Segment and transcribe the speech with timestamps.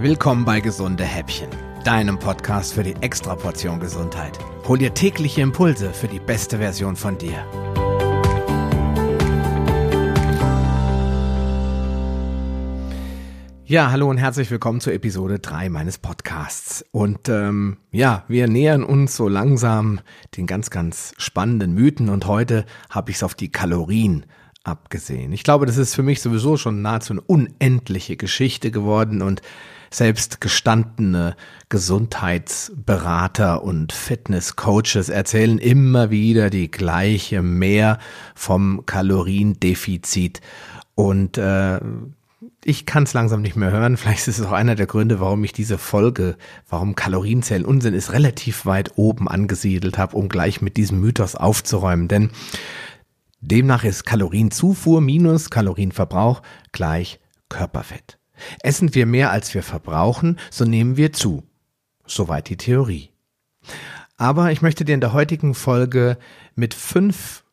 [0.00, 1.48] Willkommen bei Gesunde Häppchen,
[1.82, 4.38] deinem Podcast für die Extraportion Gesundheit.
[4.68, 7.44] Hol dir tägliche Impulse für die beste Version von dir.
[13.64, 16.84] Ja, hallo und herzlich willkommen zur Episode 3 meines Podcasts.
[16.92, 19.98] Und ähm, ja, wir nähern uns so langsam
[20.36, 24.26] den ganz, ganz spannenden Mythen und heute habe ich es auf die Kalorien
[24.68, 25.32] abgesehen.
[25.32, 29.42] Ich glaube, das ist für mich sowieso schon nahezu eine unendliche Geschichte geworden und
[29.90, 31.34] selbst gestandene
[31.68, 37.98] Gesundheitsberater und Fitnesscoaches erzählen immer wieder die gleiche mehr
[38.34, 40.40] vom Kaloriendefizit.
[40.94, 41.80] Und äh,
[42.64, 43.96] ich kann es langsam nicht mehr hören.
[43.98, 46.36] Vielleicht ist es auch einer der Gründe, warum ich diese Folge,
[46.68, 52.08] warum Kalorienzellen Unsinn ist, relativ weit oben angesiedelt habe, um gleich mit diesem Mythos aufzuräumen.
[52.08, 52.30] Denn
[53.40, 56.42] demnach ist Kalorienzufuhr minus Kalorienverbrauch
[56.72, 58.18] gleich Körperfett.
[58.60, 61.44] Essen wir mehr als wir verbrauchen, so nehmen wir zu.
[62.06, 63.10] Soweit die Theorie.
[64.16, 66.18] Aber ich möchte dir in der heutigen Folge
[66.54, 67.44] mit fünf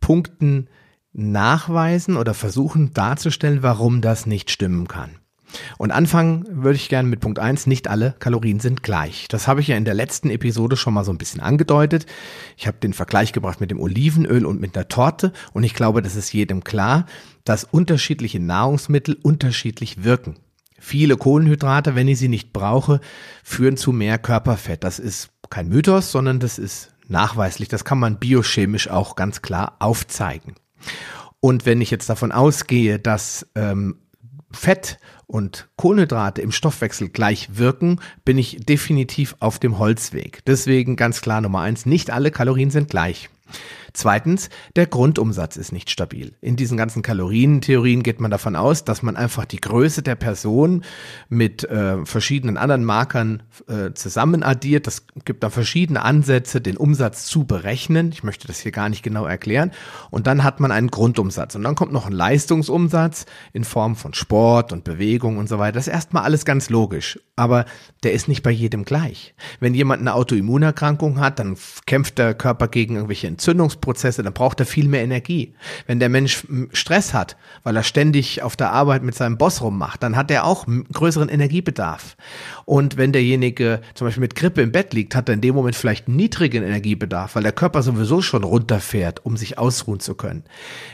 [0.00, 0.68] Punkten
[1.12, 5.21] nachweisen oder versuchen darzustellen, warum das nicht stimmen kann.
[5.78, 9.28] Und anfangen würde ich gerne mit Punkt eins: nicht alle Kalorien sind gleich.
[9.28, 12.06] Das habe ich ja in der letzten Episode schon mal so ein bisschen angedeutet.
[12.56, 16.02] Ich habe den Vergleich gebracht mit dem Olivenöl und mit der Torte und ich glaube,
[16.02, 17.06] das ist jedem klar,
[17.44, 20.36] dass unterschiedliche Nahrungsmittel unterschiedlich wirken.
[20.78, 23.00] Viele Kohlenhydrate, wenn ich sie nicht brauche,
[23.44, 24.82] führen zu mehr Körperfett.
[24.82, 27.68] Das ist kein Mythos, sondern das ist nachweislich.
[27.68, 30.54] Das kann man biochemisch auch ganz klar aufzeigen.
[31.38, 33.96] Und wenn ich jetzt davon ausgehe, dass ähm,
[34.52, 40.44] Fett und Kohlenhydrate im Stoffwechsel gleich wirken, bin ich definitiv auf dem Holzweg.
[40.46, 43.30] Deswegen ganz klar Nummer eins, nicht alle Kalorien sind gleich.
[43.94, 46.32] Zweitens, der Grundumsatz ist nicht stabil.
[46.40, 50.82] In diesen ganzen Kalorientheorien geht man davon aus, dass man einfach die Größe der Person
[51.28, 54.86] mit äh, verschiedenen anderen Markern äh, zusammen addiert.
[54.86, 58.12] Das gibt da verschiedene Ansätze, den Umsatz zu berechnen.
[58.12, 59.72] Ich möchte das hier gar nicht genau erklären.
[60.10, 61.54] Und dann hat man einen Grundumsatz.
[61.54, 65.74] Und dann kommt noch ein Leistungsumsatz in Form von Sport und Bewegung und so weiter.
[65.74, 67.20] Das ist erstmal alles ganz logisch.
[67.36, 67.66] Aber
[68.04, 69.34] der ist nicht bei jedem gleich.
[69.60, 71.56] Wenn jemand eine Autoimmunerkrankung hat, dann
[71.86, 75.52] kämpft der Körper gegen irgendwelche Entzündungsprozesse Prozesse, dann braucht er viel mehr Energie.
[75.86, 80.02] Wenn der Mensch Stress hat, weil er ständig auf der Arbeit mit seinem Boss rummacht,
[80.02, 82.16] dann hat er auch größeren Energiebedarf.
[82.64, 85.76] Und wenn derjenige zum Beispiel mit Grippe im Bett liegt, hat er in dem Moment
[85.76, 90.44] vielleicht niedrigen Energiebedarf, weil der Körper sowieso schon runterfährt, um sich ausruhen zu können.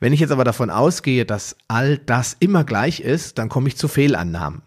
[0.00, 3.76] Wenn ich jetzt aber davon ausgehe, dass all das immer gleich ist, dann komme ich
[3.78, 4.62] zu Fehlannahmen.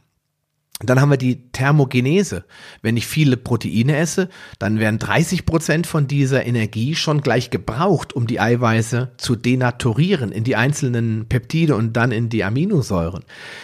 [0.81, 2.44] Dann haben wir die Thermogenese.
[2.81, 4.28] Wenn ich viele Proteine esse,
[4.59, 10.34] dann werden 30 Prozent von dieser Energie schon gleich gebraucht, um die Eiweiße zu denaturieren
[10.34, 13.24] in die einzelnen Peptide und dann in die Aminosäuren.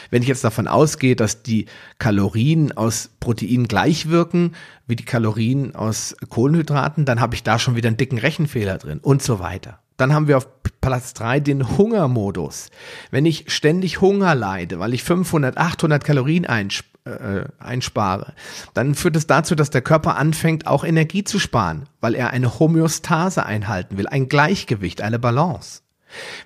[0.09, 1.65] Wenn ich jetzt davon ausgehe, dass die
[1.99, 4.53] Kalorien aus Proteinen gleich wirken
[4.87, 8.99] wie die Kalorien aus Kohlenhydraten, dann habe ich da schon wieder einen dicken Rechenfehler drin
[9.01, 9.79] und so weiter.
[9.97, 12.69] Dann haben wir auf Platz drei den Hungermodus.
[13.11, 18.33] Wenn ich ständig Hunger leide, weil ich 500, 800 Kalorien einspare, äh, einspare,
[18.73, 22.59] dann führt es dazu, dass der Körper anfängt, auch Energie zu sparen, weil er eine
[22.59, 25.81] Homöostase einhalten will, ein Gleichgewicht, eine Balance.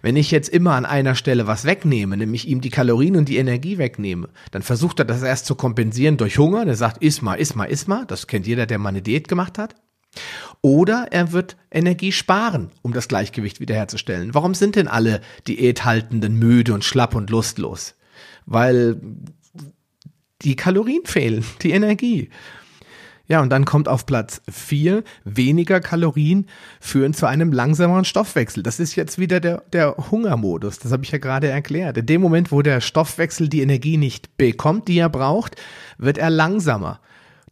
[0.02, 3.38] Wenn ich jetzt immer an einer Stelle was wegnehme, nämlich ihm die Kalorien und die
[3.38, 6.66] Energie wegnehme, dann versucht er das erst zu kompensieren durch Hunger.
[6.66, 8.06] Der sagt, iss mal, iss mal, iss mal.
[8.06, 9.76] Das kennt jeder, der mal eine Diät gemacht hat.
[10.62, 14.34] Oder er wird Energie sparen, um das Gleichgewicht wiederherzustellen.
[14.34, 17.96] Warum sind denn alle Diäthaltenden müde und schlapp und lustlos?
[18.46, 19.00] Weil
[20.42, 22.30] die Kalorien fehlen, die Energie.
[23.28, 26.46] Ja, und dann kommt auf Platz vier weniger Kalorien
[26.80, 28.62] führen zu einem langsameren Stoffwechsel.
[28.62, 30.78] Das ist jetzt wieder der, der Hungermodus.
[30.78, 31.98] Das habe ich ja gerade erklärt.
[31.98, 35.56] In dem Moment, wo der Stoffwechsel die Energie nicht bekommt, die er braucht,
[35.98, 37.00] wird er langsamer.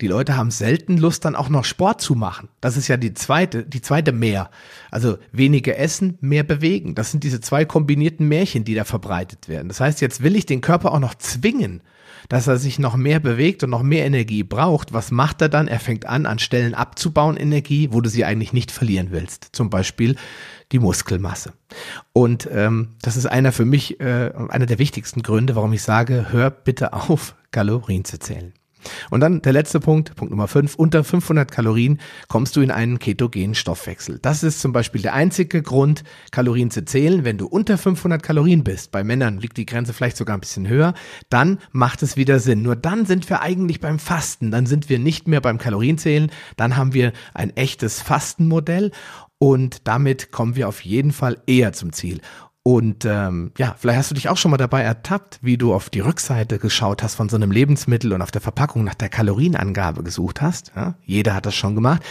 [0.01, 2.49] Die Leute haben selten Lust, dann auch noch Sport zu machen.
[2.61, 4.49] Das ist ja die zweite, die zweite Mehr.
[4.89, 6.95] Also weniger essen, mehr bewegen.
[6.95, 9.67] Das sind diese zwei kombinierten Märchen, die da verbreitet werden.
[9.67, 11.81] Das heißt, jetzt will ich den Körper auch noch zwingen,
[12.29, 15.67] dass er sich noch mehr bewegt und noch mehr Energie braucht, was macht er dann?
[15.67, 19.49] Er fängt an, an Stellen abzubauen Energie, wo du sie eigentlich nicht verlieren willst.
[19.51, 20.15] Zum Beispiel
[20.71, 21.53] die Muskelmasse.
[22.13, 26.27] Und ähm, das ist einer für mich, äh, einer der wichtigsten Gründe, warum ich sage,
[26.31, 28.53] hör bitte auf, Kalorien zu zählen.
[29.09, 32.99] Und dann der letzte Punkt, Punkt Nummer 5, unter 500 Kalorien kommst du in einen
[32.99, 34.19] ketogenen Stoffwechsel.
[34.21, 37.25] Das ist zum Beispiel der einzige Grund, Kalorien zu zählen.
[37.25, 40.67] Wenn du unter 500 Kalorien bist, bei Männern liegt die Grenze vielleicht sogar ein bisschen
[40.67, 40.93] höher,
[41.29, 42.61] dann macht es wieder Sinn.
[42.61, 46.77] Nur dann sind wir eigentlich beim Fasten, dann sind wir nicht mehr beim Kalorienzählen, dann
[46.77, 48.91] haben wir ein echtes Fastenmodell
[49.39, 52.21] und damit kommen wir auf jeden Fall eher zum Ziel.
[52.65, 55.89] Und ähm, ja, vielleicht hast du dich auch schon mal dabei ertappt, wie du auf
[55.89, 60.01] die Rückseite geschaut hast von so einem Lebensmittel und auf der Verpackung nach der Kalorienangabe
[60.01, 60.71] gesucht hast.
[60.73, 62.01] Ja, jeder hat das schon gemacht.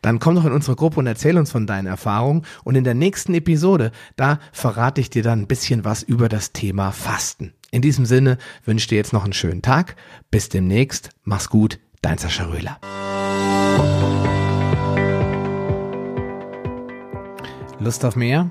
[0.00, 2.46] Dann komm doch in unsere Gruppe und erzähl uns von deinen Erfahrungen.
[2.64, 6.52] Und in der nächsten Episode, da verrate ich dir dann ein bisschen was über das
[6.52, 7.52] Thema Fasten.
[7.70, 9.94] In diesem Sinne wünsche ich dir jetzt noch einen schönen Tag.
[10.30, 11.10] Bis demnächst.
[11.24, 11.80] Mach's gut.
[12.00, 12.78] Dein Sascha Röhler.
[17.78, 18.50] Lust auf mehr?